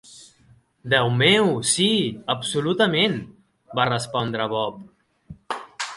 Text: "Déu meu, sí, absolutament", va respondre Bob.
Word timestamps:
"Déu 0.93 1.09
meu, 1.17 1.51
sí, 1.73 1.89
absolutament", 2.35 3.21
va 3.81 3.89
respondre 3.93 4.49
Bob. 4.55 4.85